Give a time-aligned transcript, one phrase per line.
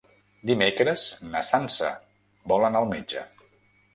[0.51, 1.03] Dimecres
[1.33, 1.91] na Sança
[2.53, 3.27] vol anar al metge.